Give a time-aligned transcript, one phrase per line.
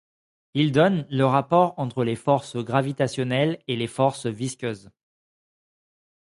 [0.55, 4.89] Il donne le rapport entre les forces gravitationnelles et les forces visqueuses.